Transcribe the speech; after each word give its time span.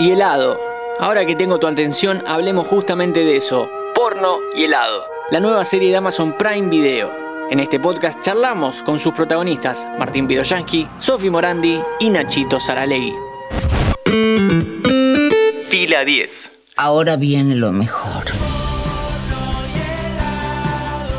y 0.00 0.12
helado. 0.12 0.58
Ahora 0.98 1.26
que 1.26 1.36
tengo 1.36 1.58
tu 1.58 1.66
atención, 1.66 2.24
hablemos 2.26 2.66
justamente 2.66 3.20
de 3.20 3.36
eso. 3.36 3.68
Porno 3.94 4.38
y 4.56 4.64
helado. 4.64 5.04
La 5.30 5.40
nueva 5.40 5.64
serie 5.66 5.90
de 5.90 5.96
Amazon 5.98 6.36
Prime 6.38 6.70
Video. 6.70 7.12
En 7.50 7.60
este 7.60 7.78
podcast 7.78 8.18
charlamos 8.22 8.82
con 8.82 8.98
sus 8.98 9.12
protagonistas, 9.12 9.86
Martín 9.98 10.26
Piroyansky, 10.26 10.88
Sofi 10.98 11.28
Morandi 11.28 11.80
y 11.98 12.08
Nachito 12.08 12.58
Saralegui. 12.58 13.12
Fila 15.68 16.04
10. 16.04 16.52
Ahora 16.76 17.16
viene 17.16 17.54
lo 17.54 17.70
mejor. 17.72 18.24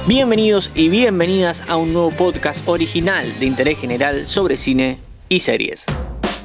Bienvenidos 0.08 0.72
y 0.74 0.90
bienvenidas 0.90 1.62
a 1.68 1.76
un 1.76 1.94
nuevo 1.94 2.10
podcast 2.10 2.68
original 2.68 3.40
de 3.40 3.46
interés 3.46 3.78
general 3.78 4.28
sobre 4.28 4.58
cine 4.58 4.98
y 5.30 5.40
series. 5.40 5.86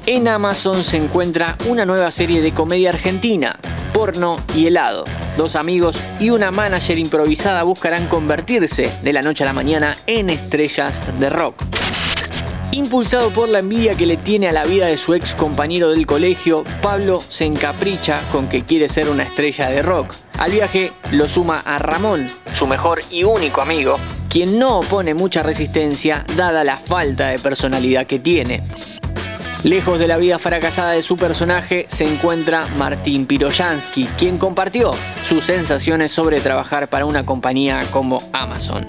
En 0.09 0.29
Amazon 0.29 0.85
se 0.85 0.95
encuentra 0.95 1.57
una 1.67 1.85
nueva 1.85 2.11
serie 2.11 2.39
de 2.39 2.53
comedia 2.53 2.91
argentina, 2.91 3.59
Porno 3.93 4.37
y 4.55 4.67
helado. 4.67 5.03
Dos 5.35 5.57
amigos 5.57 5.99
y 6.17 6.29
una 6.29 6.49
manager 6.49 6.97
improvisada 6.97 7.63
buscarán 7.63 8.07
convertirse 8.07 8.89
de 9.03 9.11
la 9.11 9.21
noche 9.21 9.43
a 9.43 9.47
la 9.47 9.51
mañana 9.51 9.97
en 10.07 10.29
estrellas 10.29 11.01
de 11.19 11.29
rock. 11.29 11.61
Impulsado 12.71 13.31
por 13.31 13.49
la 13.49 13.59
envidia 13.59 13.95
que 13.95 14.05
le 14.05 14.15
tiene 14.15 14.47
a 14.47 14.53
la 14.53 14.63
vida 14.63 14.85
de 14.85 14.95
su 14.95 15.13
ex 15.13 15.35
compañero 15.35 15.89
del 15.89 16.07
colegio, 16.07 16.63
Pablo 16.81 17.19
se 17.19 17.43
encapricha 17.43 18.21
con 18.31 18.47
que 18.47 18.63
quiere 18.63 18.87
ser 18.87 19.09
una 19.09 19.23
estrella 19.23 19.67
de 19.67 19.81
rock. 19.81 20.13
Al 20.37 20.51
viaje 20.51 20.93
lo 21.11 21.27
suma 21.27 21.55
a 21.65 21.79
Ramón, 21.79 22.25
su 22.53 22.65
mejor 22.65 23.01
y 23.11 23.25
único 23.25 23.59
amigo, 23.59 23.99
quien 24.29 24.57
no 24.57 24.79
opone 24.79 25.13
mucha 25.13 25.43
resistencia 25.43 26.23
dada 26.37 26.63
la 26.63 26.79
falta 26.79 27.27
de 27.27 27.39
personalidad 27.39 28.07
que 28.07 28.19
tiene. 28.19 28.63
Lejos 29.63 29.97
de 29.97 30.07
la 30.07 30.17
vida 30.17 30.37
fracasada 30.37 30.91
de 30.91 31.01
su 31.01 31.17
personaje 31.17 31.87
se 31.89 32.05
encuentra 32.05 32.67
Martín 32.77 33.25
Piroyansky, 33.25 34.05
quien 34.17 34.37
compartió 34.37 34.91
sus 35.27 35.45
sensaciones 35.45 36.11
sobre 36.11 36.39
trabajar 36.39 36.87
para 36.89 37.05
una 37.05 37.25
compañía 37.25 37.81
como 37.91 38.21
Amazon. 38.33 38.87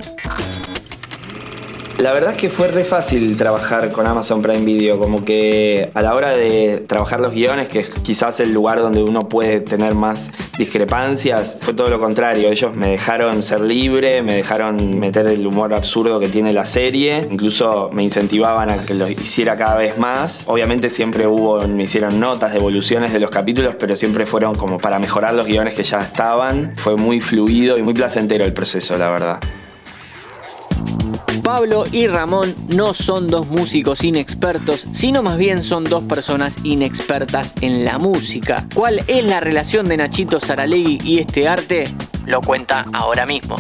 La 1.99 2.13
verdad 2.13 2.31
es 2.31 2.37
que 2.37 2.49
fue 2.49 2.69
re 2.69 2.85
fácil 2.85 3.37
trabajar 3.37 3.91
con 3.91 4.07
Amazon 4.07 4.41
Prime 4.41 4.65
Video, 4.65 5.01
como 5.01 5.25
que 5.25 5.91
a 5.95 6.01
la 6.01 6.15
hora 6.15 6.31
de 6.31 6.85
trabajar 6.87 7.19
los 7.19 7.35
guiones, 7.35 7.69
que 7.69 7.81
es 7.81 7.89
quizás 7.89 8.39
el 8.39 8.55
lugar 8.55 8.79
donde 8.79 9.03
uno 9.03 9.29
puede 9.29 9.59
tener 9.59 9.97
más 9.97 10.31
discrepancias, 10.57 11.59
fue 11.61 11.75
todo 11.75 11.89
lo 11.89 11.99
contrario. 11.99 12.51
Ellos 12.51 12.73
me 12.73 12.91
dejaron 12.91 13.43
ser 13.43 13.63
libre, 13.63 14.23
me 14.23 14.35
dejaron 14.35 15.01
meter 15.01 15.27
el 15.27 15.45
humor 15.45 15.75
absurdo 15.75 16.21
que 16.21 16.29
tiene 16.29 16.53
la 16.53 16.67
serie, 16.67 17.27
incluso 17.29 17.91
me 17.93 18.05
incentivaban 18.05 18.71
a 18.71 18.87
que 18.87 18.95
lo 18.95 19.11
hiciera 19.11 19.57
cada 19.57 19.75
vez 19.75 19.99
más. 19.99 20.45
Obviamente 20.47 20.91
siempre 20.91 21.27
hubo, 21.27 21.67
me 21.67 21.83
hicieron 21.83 22.21
notas, 22.21 22.53
devoluciones 22.53 23.13
de 23.13 23.19
los 23.19 23.33
capítulos, 23.33 23.75
pero 23.75 23.97
siempre 23.97 24.25
fueron 24.25 24.55
como 24.55 24.79
para 24.79 25.01
mejorar 25.01 25.35
los 25.35 25.49
guiones 25.49 25.75
que 25.75 25.83
ya 25.83 25.99
estaban. 25.99 26.77
Fue 26.77 26.95
muy 26.95 27.21
fluido 27.21 27.77
y 27.77 27.83
muy 27.83 27.93
placentero 27.93 28.45
el 28.45 28.53
proceso, 28.53 28.97
la 28.97 29.11
verdad. 29.11 29.41
Pablo 31.43 31.85
y 31.91 32.07
Ramón 32.07 32.55
no 32.75 32.95
son 32.95 33.27
dos 33.27 33.47
músicos 33.49 34.05
inexpertos, 34.05 34.87
sino 34.93 35.23
más 35.23 35.37
bien 35.37 35.63
son 35.63 35.85
dos 35.85 36.05
personas 36.05 36.55
inexpertas 36.65 37.55
en 37.61 37.85
la 37.85 37.99
música. 37.99 38.67
¿Cuál 38.75 39.03
es 39.07 39.25
la 39.25 39.41
relación 39.41 39.87
de 39.89 39.97
Nachito 39.97 40.41
Saralegui 40.41 40.99
y 41.05 41.19
este 41.19 41.49
arte? 41.49 41.85
Lo 42.27 42.41
cuenta 42.41 42.85
ahora 42.93 43.27
mismo. 43.27 43.57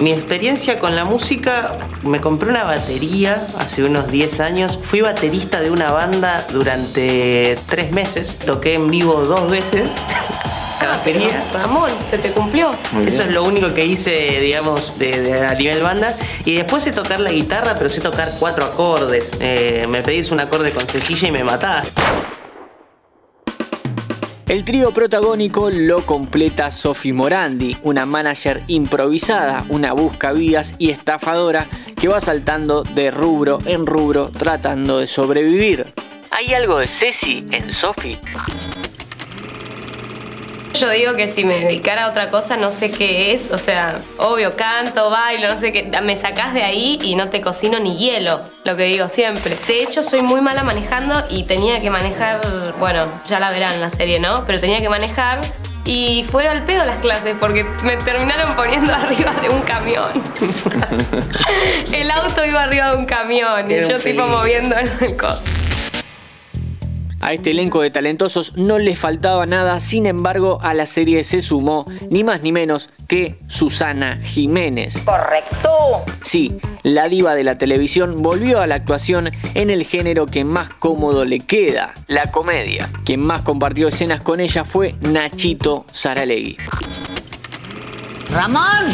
Mi 0.00 0.10
experiencia 0.10 0.78
con 0.80 0.96
la 0.96 1.04
música, 1.04 1.72
me 2.02 2.20
compré 2.20 2.50
una 2.50 2.64
batería 2.64 3.46
hace 3.58 3.84
unos 3.84 4.10
10 4.10 4.40
años. 4.40 4.78
Fui 4.82 5.00
baterista 5.00 5.60
de 5.60 5.70
una 5.70 5.92
banda 5.92 6.44
durante 6.52 7.56
3 7.68 7.92
meses. 7.92 8.36
Toqué 8.44 8.74
en 8.74 8.90
vivo 8.90 9.22
dos 9.22 9.48
veces. 9.50 9.92
La 10.80 10.88
batería. 10.88 11.44
Ramón, 11.52 11.90
se 12.06 12.18
te 12.18 12.30
cumplió. 12.32 12.74
Eso 13.06 13.22
es 13.22 13.32
lo 13.32 13.44
único 13.44 13.72
que 13.72 13.84
hice, 13.86 14.40
digamos, 14.40 14.98
de, 14.98 15.20
de- 15.20 15.46
a 15.46 15.54
nivel 15.54 15.82
banda. 15.82 16.16
Y 16.44 16.54
después 16.56 16.82
sé 16.82 16.92
tocar 16.92 17.20
la 17.20 17.30
guitarra, 17.32 17.74
pero 17.78 17.88
sé 17.90 18.00
tocar 18.00 18.32
cuatro 18.38 18.64
acordes. 18.64 19.30
Eh, 19.40 19.86
me 19.88 20.02
pedís 20.02 20.30
un 20.30 20.40
acorde 20.40 20.70
con 20.72 20.86
cejilla 20.86 21.28
y 21.28 21.32
me 21.32 21.44
matás. 21.44 21.86
El 24.46 24.64
trío 24.64 24.92
protagónico 24.92 25.70
lo 25.70 26.04
completa 26.04 26.70
Sofi 26.70 27.12
Morandi, 27.12 27.78
una 27.82 28.04
manager 28.04 28.62
improvisada, 28.66 29.64
una 29.70 29.94
buscavidas 29.94 30.74
y 30.78 30.90
estafadora 30.90 31.66
que 31.98 32.08
va 32.08 32.20
saltando 32.20 32.82
de 32.82 33.10
rubro 33.10 33.58
en 33.64 33.86
rubro 33.86 34.30
tratando 34.36 34.98
de 34.98 35.06
sobrevivir. 35.06 35.94
¿Hay 36.30 36.52
algo 36.52 36.78
de 36.78 36.88
Ceci 36.88 37.46
en 37.52 37.72
Sofi? 37.72 38.18
Yo 40.84 40.90
digo 40.90 41.14
que 41.14 41.28
si 41.28 41.46
me 41.46 41.60
dedicara 41.60 42.04
a 42.04 42.10
otra 42.10 42.28
cosa 42.28 42.58
no 42.58 42.70
sé 42.70 42.90
qué 42.90 43.32
es, 43.32 43.50
o 43.50 43.56
sea, 43.56 44.02
obvio, 44.18 44.54
canto, 44.54 45.08
bailo, 45.08 45.48
no 45.48 45.56
sé 45.56 45.72
qué, 45.72 45.90
me 46.02 46.14
sacás 46.14 46.52
de 46.52 46.62
ahí 46.62 46.98
y 47.02 47.14
no 47.14 47.30
te 47.30 47.40
cocino 47.40 47.80
ni 47.80 47.96
hielo, 47.96 48.42
lo 48.64 48.76
que 48.76 48.82
digo 48.82 49.08
siempre. 49.08 49.56
De 49.66 49.82
hecho, 49.82 50.02
soy 50.02 50.20
muy 50.20 50.42
mala 50.42 50.62
manejando 50.62 51.24
y 51.30 51.44
tenía 51.44 51.80
que 51.80 51.88
manejar, 51.88 52.42
bueno, 52.78 53.06
ya 53.24 53.40
la 53.40 53.48
verán 53.48 53.80
la 53.80 53.88
serie, 53.88 54.20
¿no? 54.20 54.44
Pero 54.44 54.60
tenía 54.60 54.82
que 54.82 54.90
manejar 54.90 55.40
y 55.86 56.22
fueron 56.30 56.58
al 56.58 56.64
pedo 56.64 56.84
las 56.84 56.98
clases 56.98 57.34
porque 57.40 57.64
me 57.82 57.96
terminaron 57.96 58.54
poniendo 58.54 58.92
arriba 58.94 59.32
de 59.40 59.48
un 59.48 59.62
camión. 59.62 60.12
el 61.94 62.10
auto 62.10 62.44
iba 62.44 62.62
arriba 62.62 62.90
de 62.90 62.96
un 62.98 63.06
camión 63.06 63.70
y 63.70 63.74
Era 63.74 63.88
yo 63.88 63.98
tipo 63.98 64.26
moviendo 64.26 64.76
el 64.76 65.16
coso. 65.16 65.44
A 67.24 67.32
este 67.32 67.52
elenco 67.52 67.80
de 67.80 67.90
talentosos 67.90 68.54
no 68.54 68.78
le 68.78 68.94
faltaba 68.96 69.46
nada, 69.46 69.80
sin 69.80 70.04
embargo 70.04 70.58
a 70.60 70.74
la 70.74 70.84
serie 70.84 71.24
se 71.24 71.40
sumó 71.40 71.86
ni 72.10 72.22
más 72.22 72.42
ni 72.42 72.52
menos 72.52 72.90
que 73.08 73.38
Susana 73.48 74.20
Jiménez. 74.22 74.98
Correcto. 74.98 76.04
Sí, 76.20 76.58
la 76.82 77.08
diva 77.08 77.34
de 77.34 77.42
la 77.42 77.56
televisión 77.56 78.20
volvió 78.20 78.60
a 78.60 78.66
la 78.66 78.74
actuación 78.74 79.30
en 79.54 79.70
el 79.70 79.86
género 79.86 80.26
que 80.26 80.44
más 80.44 80.68
cómodo 80.68 81.24
le 81.24 81.40
queda, 81.40 81.94
la 82.08 82.30
comedia. 82.30 82.90
Quien 83.06 83.20
más 83.20 83.40
compartió 83.40 83.88
escenas 83.88 84.20
con 84.20 84.40
ella 84.40 84.66
fue 84.66 84.94
Nachito 85.00 85.86
Saralegui. 85.94 86.58
Ramón. 88.30 88.84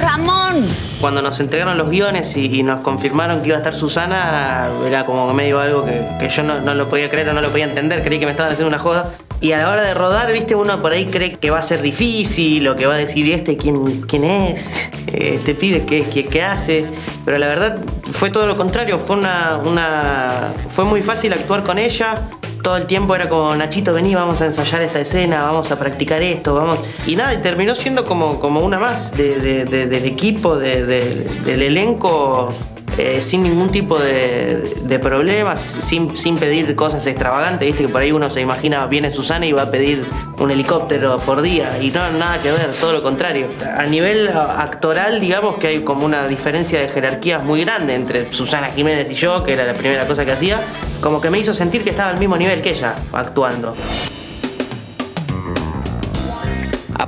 Ramón. 0.00 0.91
Cuando 1.02 1.20
nos 1.20 1.40
entregaron 1.40 1.76
los 1.76 1.90
guiones 1.90 2.36
y, 2.36 2.62
nos 2.62 2.78
confirmaron 2.78 3.40
que 3.42 3.48
iba 3.48 3.56
a 3.56 3.58
estar 3.58 3.74
Susana, 3.74 4.70
era 4.86 5.04
como 5.04 5.34
medio 5.34 5.58
algo 5.58 5.84
que, 5.84 6.28
yo 6.28 6.44
no, 6.44 6.74
lo 6.74 6.88
podía 6.88 7.10
creer 7.10 7.30
o 7.30 7.32
no 7.32 7.40
lo 7.40 7.50
podía 7.50 7.64
entender, 7.64 8.04
creí 8.04 8.20
que 8.20 8.24
me 8.24 8.30
estaban 8.30 8.52
haciendo 8.52 8.68
una 8.68 8.78
joda. 8.78 9.12
Y 9.40 9.50
a 9.50 9.58
la 9.58 9.68
hora 9.68 9.82
de 9.82 9.94
rodar, 9.94 10.30
viste, 10.30 10.54
uno 10.54 10.80
por 10.80 10.92
ahí 10.92 11.06
cree 11.06 11.32
que 11.32 11.50
va 11.50 11.58
a 11.58 11.62
ser 11.64 11.82
difícil 11.82 12.68
o 12.68 12.76
que 12.76 12.86
va 12.86 12.94
a 12.94 12.98
decir, 12.98 13.26
¿y 13.26 13.32
este 13.32 13.56
quién, 13.56 14.02
quién 14.02 14.22
es? 14.22 14.90
Este 15.08 15.56
pibe, 15.56 15.84
¿qué, 15.84 16.04
qué, 16.04 16.26
qué 16.26 16.42
hace? 16.44 16.86
Pero 17.24 17.36
la 17.36 17.48
verdad 17.48 17.78
fue 18.12 18.30
todo 18.30 18.46
lo 18.46 18.56
contrario, 18.56 19.00
fue, 19.00 19.16
una, 19.16 19.58
una, 19.64 20.52
fue 20.68 20.84
muy 20.84 21.02
fácil 21.02 21.32
actuar 21.32 21.64
con 21.64 21.78
ella. 21.78 22.28
Todo 22.62 22.76
el 22.76 22.86
tiempo 22.86 23.14
era 23.16 23.28
como, 23.28 23.54
Nachito, 23.56 23.92
vení, 23.92 24.14
vamos 24.14 24.40
a 24.40 24.44
ensayar 24.46 24.82
esta 24.82 25.00
escena, 25.00 25.42
vamos 25.42 25.70
a 25.72 25.78
practicar 25.78 26.22
esto, 26.22 26.54
vamos. 26.54 26.78
Y 27.06 27.16
nada, 27.16 27.34
y 27.34 27.38
terminó 27.38 27.74
siendo 27.74 28.06
como, 28.06 28.38
como 28.38 28.60
una 28.60 28.78
más 28.78 29.10
de- 29.16 29.40
de- 29.40 29.64
de- 29.64 29.86
del 29.86 30.04
equipo, 30.04 30.56
de- 30.56 30.84
de- 30.86 31.24
del 31.44 31.62
elenco, 31.62 32.52
eh, 32.98 33.22
sin 33.22 33.42
ningún 33.42 33.70
tipo 33.70 33.98
de, 33.98 34.74
de 34.82 34.98
problemas, 34.98 35.76
sin, 35.80 36.16
sin 36.16 36.36
pedir 36.36 36.74
cosas 36.76 37.06
extravagantes. 37.06 37.66
Viste 37.66 37.84
que 37.84 37.88
por 37.88 38.02
ahí 38.02 38.12
uno 38.12 38.30
se 38.30 38.40
imagina, 38.40 38.86
viene 38.86 39.10
Susana 39.10 39.46
y 39.46 39.52
va 39.52 39.62
a 39.62 39.70
pedir 39.70 40.04
un 40.38 40.50
helicóptero 40.50 41.18
por 41.20 41.42
día. 41.42 41.78
Y 41.80 41.90
no, 41.90 42.10
nada 42.12 42.40
que 42.42 42.50
ver, 42.50 42.70
todo 42.80 42.92
lo 42.92 43.02
contrario. 43.02 43.48
A 43.76 43.84
nivel 43.84 44.28
actoral, 44.28 45.20
digamos 45.20 45.56
que 45.56 45.68
hay 45.68 45.80
como 45.80 46.04
una 46.04 46.28
diferencia 46.28 46.80
de 46.80 46.88
jerarquías 46.88 47.42
muy 47.44 47.64
grande 47.64 47.94
entre 47.94 48.30
Susana 48.32 48.70
Jiménez 48.72 49.10
y 49.10 49.14
yo, 49.14 49.42
que 49.42 49.54
era 49.54 49.64
la 49.64 49.74
primera 49.74 50.06
cosa 50.06 50.24
que 50.24 50.32
hacía. 50.32 50.60
Como 51.00 51.20
que 51.20 51.30
me 51.30 51.38
hizo 51.38 51.52
sentir 51.54 51.82
que 51.82 51.90
estaba 51.90 52.10
al 52.10 52.18
mismo 52.18 52.36
nivel 52.36 52.62
que 52.62 52.70
ella, 52.70 52.94
actuando. 53.12 53.74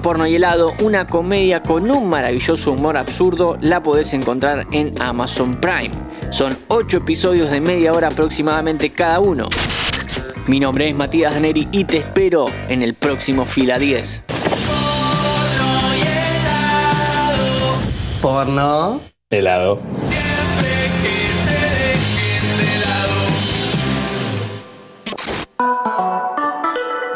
Porno 0.05 0.27
y 0.27 0.35
Helado, 0.35 0.75
una 0.83 1.07
comedia 1.07 1.63
con 1.63 1.91
un 1.91 2.11
maravilloso 2.11 2.73
humor 2.73 2.99
absurdo, 2.99 3.57
la 3.63 3.83
podés 3.83 4.13
encontrar 4.13 4.67
en 4.71 5.01
Amazon 5.01 5.55
Prime. 5.55 5.93
Son 6.29 6.55
8 6.69 6.99
episodios 6.99 7.51
de 7.51 7.63
media 7.63 7.95
hora 7.95 8.09
aproximadamente 8.09 8.91
cada 8.91 9.19
uno. 9.21 9.49
Mi 10.47 10.61
nombre 10.61 10.91
es 10.91 10.95
Matías 10.95 11.33
Daneri 11.33 11.69
y 11.73 11.85
te 11.85 11.97
espero 11.97 12.45
en 12.69 12.83
el 12.83 12.93
próximo 12.93 13.47
Fila 13.47 13.79
10. 13.79 14.25
Porno. 18.21 19.01
Helado. 19.31 19.81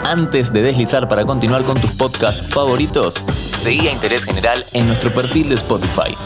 Antes 0.09 0.55
de 0.55 0.63
deslizar 0.63 1.07
para 1.07 1.27
continuar 1.27 1.67
con 1.67 1.79
tus 1.79 1.91
podcasts 1.91 2.43
favoritos, 2.49 3.27
seguí 3.59 3.89
a 3.89 3.93
Interés 3.93 4.25
General 4.25 4.65
en 4.73 4.87
nuestro 4.87 5.13
perfil 5.13 5.51
de 5.51 5.57
Spotify. 5.57 6.17